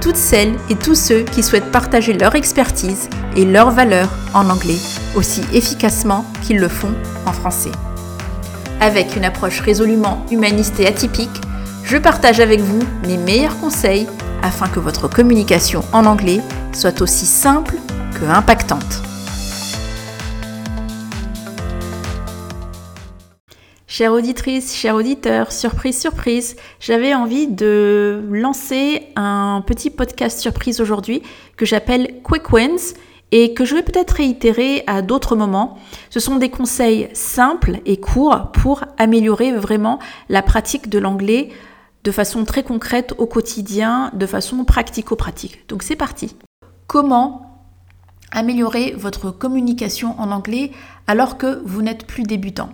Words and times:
toutes 0.00 0.16
celles 0.16 0.54
et 0.70 0.76
tous 0.76 0.94
ceux 0.94 1.22
qui 1.22 1.42
souhaitent 1.42 1.72
partager 1.72 2.12
leur 2.12 2.34
expertise 2.34 3.08
et 3.36 3.44
leurs 3.44 3.70
valeurs 3.70 4.10
en 4.34 4.48
anglais 4.50 4.78
aussi 5.14 5.42
efficacement 5.52 6.24
qu'ils 6.42 6.58
le 6.58 6.68
font 6.68 6.94
en 7.26 7.32
français. 7.32 7.72
Avec 8.80 9.16
une 9.16 9.24
approche 9.24 9.60
résolument 9.60 10.24
humaniste 10.30 10.78
et 10.80 10.86
atypique, 10.86 11.40
je 11.84 11.96
partage 11.96 12.40
avec 12.40 12.60
vous 12.60 12.80
mes 13.06 13.16
meilleurs 13.16 13.58
conseils 13.58 14.06
afin 14.42 14.68
que 14.68 14.80
votre 14.80 15.08
communication 15.08 15.82
en 15.92 16.06
anglais 16.06 16.40
soit 16.72 17.00
aussi 17.00 17.26
simple 17.26 17.74
que 18.14 18.24
impactante. 18.24 19.07
Chère 23.98 24.12
auditrice, 24.12 24.76
chers 24.76 24.94
auditeurs, 24.94 25.50
surprise, 25.50 25.98
surprise, 25.98 26.54
j'avais 26.78 27.14
envie 27.14 27.48
de 27.48 28.22
lancer 28.30 29.08
un 29.16 29.60
petit 29.66 29.90
podcast 29.90 30.38
surprise 30.38 30.80
aujourd'hui 30.80 31.20
que 31.56 31.66
j'appelle 31.66 32.22
Quick 32.22 32.52
Wins 32.52 32.94
et 33.32 33.54
que 33.54 33.64
je 33.64 33.74
vais 33.74 33.82
peut-être 33.82 34.12
réitérer 34.12 34.84
à 34.86 35.02
d'autres 35.02 35.34
moments. 35.34 35.78
Ce 36.10 36.20
sont 36.20 36.36
des 36.36 36.48
conseils 36.48 37.08
simples 37.12 37.80
et 37.86 37.96
courts 37.96 38.52
pour 38.52 38.84
améliorer 38.98 39.50
vraiment 39.50 39.98
la 40.28 40.42
pratique 40.42 40.88
de 40.88 41.00
l'anglais 41.00 41.48
de 42.04 42.12
façon 42.12 42.44
très 42.44 42.62
concrète 42.62 43.14
au 43.18 43.26
quotidien, 43.26 44.12
de 44.14 44.26
façon 44.26 44.64
pratico-pratique. 44.64 45.66
Donc 45.66 45.82
c'est 45.82 45.96
parti. 45.96 46.36
Comment 46.86 47.66
améliorer 48.30 48.94
votre 48.96 49.32
communication 49.32 50.14
en 50.20 50.30
anglais 50.30 50.70
alors 51.08 51.36
que 51.36 51.60
vous 51.64 51.82
n'êtes 51.82 52.06
plus 52.06 52.22
débutant? 52.22 52.68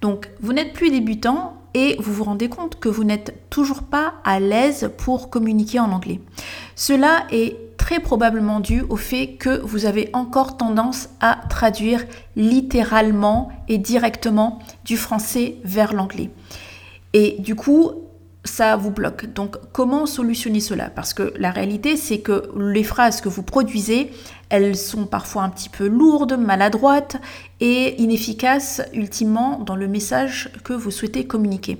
Donc, 0.00 0.30
vous 0.40 0.52
n'êtes 0.52 0.72
plus 0.72 0.90
débutant 0.90 1.56
et 1.74 1.96
vous 2.00 2.12
vous 2.12 2.24
rendez 2.24 2.48
compte 2.48 2.80
que 2.80 2.88
vous 2.88 3.04
n'êtes 3.04 3.48
toujours 3.50 3.82
pas 3.82 4.14
à 4.24 4.40
l'aise 4.40 4.90
pour 4.96 5.30
communiquer 5.30 5.78
en 5.78 5.92
anglais. 5.92 6.20
Cela 6.74 7.26
est 7.30 7.76
très 7.76 8.00
probablement 8.00 8.60
dû 8.60 8.82
au 8.88 8.96
fait 8.96 9.34
que 9.34 9.60
vous 9.60 9.86
avez 9.86 10.10
encore 10.12 10.56
tendance 10.56 11.08
à 11.20 11.38
traduire 11.48 12.04
littéralement 12.36 13.50
et 13.68 13.78
directement 13.78 14.58
du 14.84 14.96
français 14.96 15.56
vers 15.64 15.92
l'anglais. 15.92 16.30
Et 17.12 17.36
du 17.38 17.54
coup, 17.54 17.92
ça 18.44 18.76
vous 18.76 18.90
bloque. 18.90 19.32
Donc 19.32 19.56
comment 19.72 20.06
solutionner 20.06 20.60
cela? 20.60 20.90
Parce 20.90 21.14
que 21.14 21.32
la 21.36 21.50
réalité, 21.50 21.96
c'est 21.96 22.20
que 22.20 22.50
les 22.56 22.84
phrases 22.84 23.20
que 23.20 23.28
vous 23.28 23.42
produisez, 23.42 24.10
elles 24.50 24.76
sont 24.76 25.06
parfois 25.06 25.44
un 25.44 25.48
petit 25.48 25.68
peu 25.68 25.86
lourdes, 25.86 26.36
maladroites 26.38 27.16
et 27.60 28.00
inefficaces 28.02 28.82
ultimement 28.92 29.58
dans 29.58 29.76
le 29.76 29.88
message 29.88 30.50
que 30.64 30.72
vous 30.72 30.90
souhaitez 30.90 31.26
communiquer. 31.26 31.78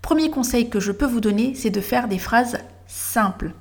Premier 0.00 0.30
conseil 0.30 0.68
que 0.68 0.80
je 0.80 0.92
peux 0.92 1.06
vous 1.06 1.20
donner, 1.20 1.54
c'est 1.54 1.70
de 1.70 1.80
faire 1.80 2.08
des 2.08 2.18
phrases 2.18 2.58
simples. 2.86 3.52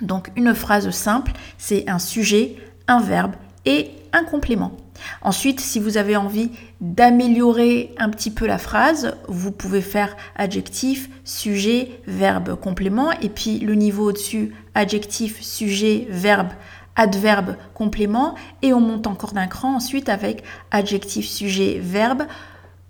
Donc 0.00 0.30
une 0.36 0.54
phrase 0.54 0.90
simple, 0.90 1.32
c'est 1.58 1.88
un 1.88 1.98
sujet, 1.98 2.56
un 2.88 3.00
verbe 3.00 3.34
et 3.64 3.90
un 4.12 4.24
complément. 4.24 4.76
Ensuite, 5.22 5.60
si 5.60 5.80
vous 5.80 5.96
avez 5.96 6.16
envie 6.16 6.50
d'améliorer 6.80 7.94
un 7.98 8.08
petit 8.10 8.30
peu 8.30 8.46
la 8.46 8.58
phrase, 8.58 9.16
vous 9.28 9.52
pouvez 9.52 9.80
faire 9.80 10.16
adjectif, 10.36 11.08
sujet, 11.24 12.00
verbe, 12.06 12.56
complément. 12.56 13.10
Et 13.20 13.28
puis 13.28 13.58
le 13.58 13.74
niveau 13.74 14.08
au-dessus, 14.08 14.54
adjectif, 14.74 15.40
sujet, 15.40 16.06
verbe, 16.10 16.50
adverbe, 16.96 17.56
complément. 17.74 18.34
Et 18.62 18.72
on 18.72 18.80
monte 18.80 19.06
encore 19.06 19.32
d'un 19.32 19.46
cran 19.46 19.76
ensuite 19.76 20.08
avec 20.08 20.42
adjectif, 20.70 21.26
sujet, 21.26 21.78
verbe, 21.80 22.22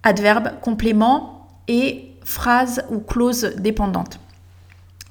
adverbe, 0.02 0.52
complément 0.60 1.48
et 1.68 2.08
phrase 2.24 2.84
ou 2.90 2.98
clause 2.98 3.54
dépendante. 3.58 4.18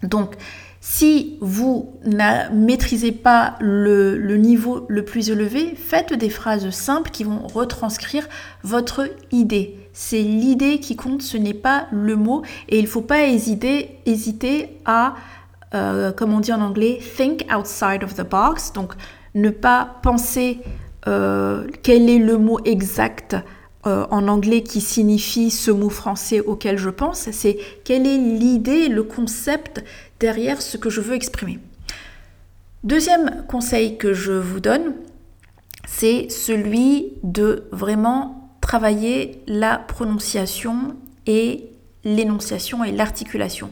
Donc, 0.04 0.36
si 0.84 1.38
vous 1.42 1.94
ne 2.06 2.52
maîtrisez 2.56 3.12
pas 3.12 3.56
le, 3.60 4.18
niveau 4.38 4.86
le 4.90 5.06
plus 5.06 5.30
élevé, 5.30 5.76
faites 5.76 6.12
des 6.12 6.32
phrases 6.32 6.72
simples 6.72 7.12
qui 7.12 7.24
vont 7.24 7.46
retranscrire 7.48 8.28
votre 8.64 9.08
idée. 9.32 9.78
C'est 9.94 10.24
l'idée 10.24 10.80
qui 10.80 10.96
compte, 10.96 11.22
ce 11.22 11.38
n'est 11.38 11.54
pas 11.54 11.86
le 11.92 12.16
mot. 12.16 12.42
Et 12.68 12.80
il 12.80 12.86
ne 12.86 12.88
faut 12.88 13.02
pas 13.02 13.28
hésiter, 13.28 14.00
hésiter 14.08 14.80
à, 14.86 15.14
euh, 15.74 16.12
comme 16.12 16.34
on 16.34 16.40
dit 16.40 16.52
en 16.54 16.62
anglais, 16.62 17.00
think 17.18 17.46
outside 17.54 18.04
of 18.04 18.16
the 18.16 18.28
box. 18.28 18.74
Donc 18.74 18.94
ne 19.36 19.50
pas 19.50 20.00
penser 20.04 20.60
euh, 21.08 21.68
quel 21.84 22.10
est 22.10 22.20
le 22.20 22.38
mot 22.38 22.60
exact 22.66 23.36
euh, 23.88 24.06
en 24.12 24.28
anglais 24.28 24.62
qui 24.62 24.80
signifie 24.80 25.50
ce 25.50 25.72
mot 25.72 25.90
français 25.90 26.40
auquel 26.40 26.78
je 26.78 26.90
pense, 26.90 27.32
c'est 27.32 27.58
quelle 27.84 28.06
est 28.06 28.18
l'idée, 28.18 28.90
le 28.90 29.02
concept 29.02 29.84
derrière 30.20 30.62
ce 30.62 30.78
que 30.78 30.92
je 30.92 31.02
veux 31.02 31.16
exprimer. 31.16 31.60
Deuxième 32.84 33.44
conseil 33.48 33.98
que 33.98 34.14
je 34.14 34.34
vous 34.34 34.60
donne, 34.60 34.94
c'est 35.88 36.30
celui 36.30 37.14
de 37.24 37.64
vraiment 37.72 38.52
travailler 38.62 39.44
la 39.48 39.78
prononciation 39.78 40.96
et 41.26 41.72
l'énonciation 42.04 42.84
et 42.84 42.92
l'articulation. 42.92 43.72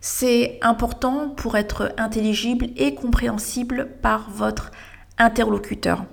C'est 0.00 0.58
important 0.62 1.28
pour 1.28 1.56
être 1.56 1.92
intelligible 1.98 2.68
et 2.76 2.94
compréhensible 2.94 3.88
par 4.00 4.30
votre 4.30 4.70
interlocuteur. 5.18 6.04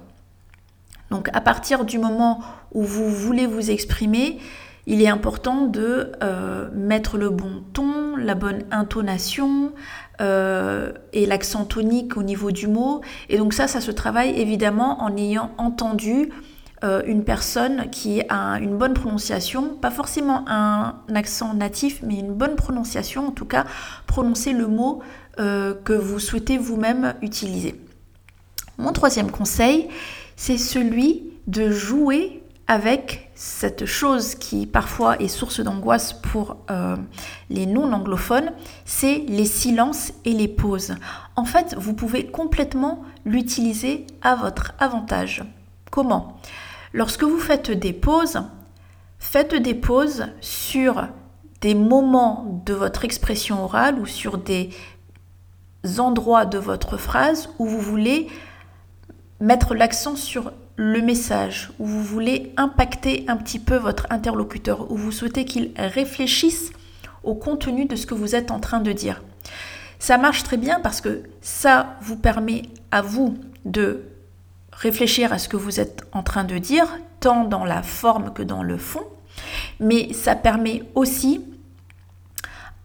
Donc 1.09 1.29
à 1.33 1.39
partir 1.39 1.85
du 1.85 1.97
moment 1.97 2.41
où 2.73 2.83
vous 2.83 3.09
voulez 3.09 3.45
vous 3.45 3.71
exprimer, 3.71 4.39
il 4.87 5.01
est 5.01 5.07
important 5.07 5.67
de 5.67 6.11
euh, 6.23 6.69
mettre 6.73 7.17
le 7.17 7.29
bon 7.29 7.63
ton, 7.73 8.15
la 8.15 8.35
bonne 8.35 8.63
intonation 8.71 9.73
euh, 10.21 10.91
et 11.13 11.25
l'accent 11.25 11.65
tonique 11.65 12.17
au 12.17 12.23
niveau 12.23 12.51
du 12.51 12.67
mot. 12.67 13.01
Et 13.29 13.37
donc 13.37 13.53
ça, 13.53 13.67
ça 13.67 13.81
se 13.81 13.91
travaille 13.91 14.39
évidemment 14.39 15.01
en 15.01 15.15
ayant 15.15 15.51
entendu 15.57 16.29
euh, 16.83 17.01
une 17.05 17.23
personne 17.23 17.89
qui 17.89 18.21
a 18.29 18.59
une 18.59 18.77
bonne 18.77 18.93
prononciation, 18.93 19.75
pas 19.75 19.91
forcément 19.91 20.45
un 20.47 20.95
accent 21.15 21.53
natif, 21.53 22.01
mais 22.03 22.19
une 22.19 22.33
bonne 22.33 22.55
prononciation, 22.55 23.27
en 23.27 23.31
tout 23.31 23.45
cas 23.45 23.65
prononcer 24.05 24.53
le 24.53 24.67
mot 24.67 25.01
que 25.37 25.93
vous 25.93 26.17
souhaitez 26.17 26.57
vous-même 26.57 27.13
utiliser. 27.21 27.79
Mon 28.79 28.91
troisième 28.91 29.29
conseil, 29.29 29.87
c'est 30.35 30.57
celui 30.57 31.31
de 31.45 31.69
jouer 31.69 32.43
avec 32.67 33.31
cette 33.33 33.85
chose 33.85 34.35
qui 34.35 34.67
parfois 34.67 35.17
est 35.21 35.29
source 35.29 35.61
d'angoisse 35.61 36.13
pour 36.13 36.57
euh, 36.69 36.97
les 37.49 37.65
non-anglophones, 37.65 38.51
c'est 38.83 39.23
les 39.27 39.45
silences 39.45 40.11
et 40.25 40.33
les 40.33 40.49
pauses. 40.49 40.95
En 41.35 41.45
fait, 41.45 41.75
vous 41.77 41.93
pouvez 41.93 42.25
complètement 42.25 43.03
l'utiliser 43.25 44.05
à 44.21 44.35
votre 44.35 44.73
avantage. 44.79 45.43
Comment? 45.91 46.39
Lorsque 46.97 47.21
vous 47.21 47.37
faites 47.37 47.69
des 47.69 47.93
pauses, 47.93 48.41
faites 49.19 49.53
des 49.53 49.75
pauses 49.75 50.25
sur 50.41 51.07
des 51.61 51.75
moments 51.75 52.63
de 52.65 52.73
votre 52.73 53.05
expression 53.05 53.63
orale 53.63 53.99
ou 53.99 54.07
sur 54.07 54.39
des 54.39 54.71
endroits 55.99 56.47
de 56.47 56.57
votre 56.57 56.97
phrase 56.97 57.49
où 57.59 57.67
vous 57.67 57.81
voulez 57.81 58.25
mettre 59.39 59.75
l'accent 59.75 60.15
sur 60.15 60.51
le 60.75 60.99
message, 61.01 61.69
où 61.77 61.85
vous 61.85 62.01
voulez 62.01 62.51
impacter 62.57 63.25
un 63.27 63.37
petit 63.37 63.59
peu 63.59 63.75
votre 63.75 64.07
interlocuteur, 64.09 64.89
où 64.91 64.97
vous 64.97 65.11
souhaitez 65.11 65.45
qu'il 65.45 65.73
réfléchisse 65.77 66.71
au 67.21 67.35
contenu 67.35 67.85
de 67.85 67.95
ce 67.95 68.07
que 68.07 68.15
vous 68.15 68.33
êtes 68.33 68.49
en 68.49 68.59
train 68.59 68.79
de 68.79 68.91
dire. 68.91 69.21
Ça 69.99 70.17
marche 70.17 70.41
très 70.41 70.57
bien 70.57 70.79
parce 70.79 71.01
que 71.01 71.21
ça 71.41 71.95
vous 72.01 72.17
permet 72.17 72.63
à 72.89 73.03
vous 73.03 73.37
de 73.65 74.16
réfléchir 74.77 75.33
à 75.33 75.37
ce 75.37 75.49
que 75.49 75.57
vous 75.57 75.79
êtes 75.79 76.03
en 76.11 76.23
train 76.23 76.43
de 76.43 76.57
dire, 76.57 76.87
tant 77.19 77.43
dans 77.43 77.65
la 77.65 77.83
forme 77.83 78.31
que 78.33 78.43
dans 78.43 78.63
le 78.63 78.77
fond, 78.77 79.03
mais 79.79 80.13
ça 80.13 80.35
permet 80.35 80.83
aussi 80.95 81.43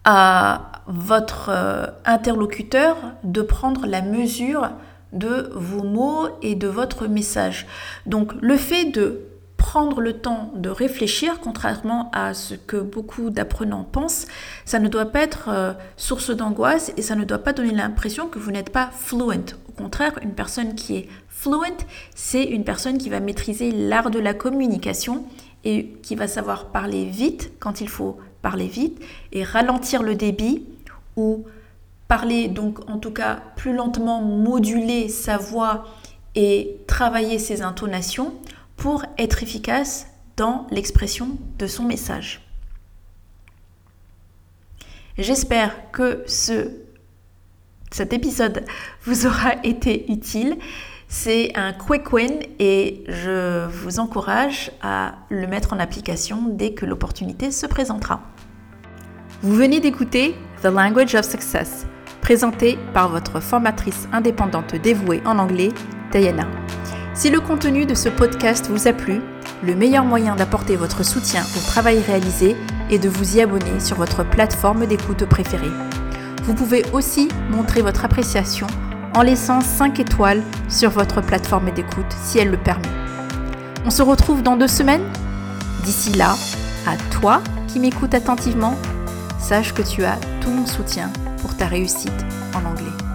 à 0.05 0.81
votre 0.87 1.49
euh, 1.49 1.85
interlocuteur 2.05 2.97
de 3.23 3.41
prendre 3.41 3.85
la 3.85 4.01
mesure 4.01 4.69
de 5.13 5.49
vos 5.53 5.83
mots 5.83 6.27
et 6.41 6.55
de 6.55 6.67
votre 6.67 7.07
message. 7.07 7.67
Donc 8.05 8.33
le 8.41 8.57
fait 8.57 8.85
de 8.85 9.21
prendre 9.57 10.01
le 10.01 10.13
temps 10.13 10.51
de 10.55 10.69
réfléchir, 10.69 11.39
contrairement 11.41 12.11
à 12.11 12.33
ce 12.33 12.53
que 12.53 12.75
beaucoup 12.75 13.29
d'apprenants 13.29 13.85
pensent, 13.85 14.27
ça 14.65 14.79
ne 14.79 14.89
doit 14.89 15.05
pas 15.05 15.21
être 15.21 15.47
euh, 15.47 15.73
source 15.95 16.31
d'angoisse 16.31 16.91
et 16.97 17.01
ça 17.01 17.15
ne 17.15 17.23
doit 17.23 17.37
pas 17.37 17.53
donner 17.53 17.71
l'impression 17.71 18.27
que 18.27 18.39
vous 18.39 18.51
n'êtes 18.51 18.71
pas 18.71 18.89
fluent. 18.91 19.55
Au 19.69 19.71
contraire, 19.71 20.19
une 20.21 20.33
personne 20.33 20.75
qui 20.75 20.97
est 20.97 21.09
Fluent, 21.43 21.85
c'est 22.15 22.45
une 22.45 22.63
personne 22.63 22.97
qui 22.97 23.09
va 23.09 23.19
maîtriser 23.19 23.71
l'art 23.71 24.09
de 24.09 24.19
la 24.19 24.33
communication 24.33 25.25
et 25.65 25.89
qui 26.01 26.15
va 26.15 26.29
savoir 26.29 26.67
parler 26.67 27.03
vite 27.03 27.51
quand 27.59 27.81
il 27.81 27.89
faut 27.89 28.17
parler 28.41 28.67
vite 28.67 29.03
et 29.33 29.43
ralentir 29.43 30.03
le 30.03 30.15
débit 30.15 30.63
ou 31.17 31.43
parler 32.07 32.47
donc 32.47 32.89
en 32.89 32.97
tout 32.97 33.11
cas 33.11 33.41
plus 33.57 33.73
lentement, 33.73 34.21
moduler 34.21 35.09
sa 35.09 35.35
voix 35.35 35.83
et 36.33 36.77
travailler 36.87 37.39
ses 37.39 37.61
intonations 37.61 38.33
pour 38.77 39.03
être 39.17 39.43
efficace 39.43 40.07
dans 40.37 40.65
l'expression 40.71 41.37
de 41.59 41.67
son 41.67 41.83
message. 41.83 42.47
J'espère 45.17 45.91
que 45.91 46.23
ce, 46.25 46.71
cet 47.91 48.13
épisode 48.13 48.63
vous 49.03 49.27
aura 49.27 49.55
été 49.65 50.09
utile. 50.09 50.57
C'est 51.15 51.51
un 51.55 51.73
quick 51.73 52.11
win 52.11 52.39
et 52.57 53.03
je 53.07 53.67
vous 53.67 53.99
encourage 53.99 54.71
à 54.81 55.13
le 55.29 55.45
mettre 55.45 55.71
en 55.73 55.79
application 55.79 56.47
dès 56.49 56.73
que 56.73 56.87
l'opportunité 56.87 57.51
se 57.51 57.67
présentera. 57.67 58.21
Vous 59.43 59.53
venez 59.53 59.79
d'écouter 59.79 60.35
The 60.63 60.69
Language 60.69 61.13
of 61.13 61.23
Success, 61.23 61.85
présenté 62.19 62.79
par 62.95 63.09
votre 63.09 63.39
formatrice 63.39 64.09
indépendante 64.11 64.73
dévouée 64.75 65.21
en 65.23 65.37
anglais, 65.37 65.69
Diana. 66.11 66.47
Si 67.13 67.29
le 67.29 67.39
contenu 67.39 67.85
de 67.85 67.93
ce 67.93 68.09
podcast 68.09 68.67
vous 68.67 68.87
a 68.87 68.93
plu, 68.93 69.21
le 69.63 69.75
meilleur 69.75 70.05
moyen 70.05 70.35
d'apporter 70.35 70.75
votre 70.75 71.05
soutien 71.05 71.43
au 71.55 71.59
travail 71.59 71.99
réalisé 71.99 72.55
est 72.89 72.99
de 72.99 73.07
vous 73.07 73.37
y 73.37 73.41
abonner 73.41 73.79
sur 73.79 73.97
votre 73.97 74.27
plateforme 74.27 74.87
d'écoute 74.87 75.25
préférée. 75.25 75.71
Vous 76.41 76.55
pouvez 76.55 76.83
aussi 76.91 77.29
montrer 77.51 77.83
votre 77.83 78.03
appréciation 78.03 78.65
en 79.15 79.21
laissant 79.21 79.61
5 79.61 79.99
étoiles 79.99 80.43
sur 80.69 80.89
votre 80.89 81.21
plateforme 81.21 81.71
d'écoute 81.71 82.11
si 82.23 82.39
elle 82.39 82.49
le 82.49 82.57
permet. 82.57 82.87
On 83.85 83.89
se 83.89 84.01
retrouve 84.01 84.43
dans 84.43 84.57
deux 84.57 84.67
semaines 84.67 85.03
D'ici 85.83 86.13
là, 86.13 86.37
à 86.87 86.95
toi 87.11 87.41
qui 87.67 87.79
m'écoutes 87.79 88.13
attentivement, 88.13 88.75
sache 89.37 89.73
que 89.73 89.81
tu 89.81 90.05
as 90.05 90.17
tout 90.39 90.49
mon 90.49 90.65
soutien 90.65 91.11
pour 91.41 91.57
ta 91.57 91.67
réussite 91.67 92.25
en 92.55 92.65
anglais. 92.65 93.12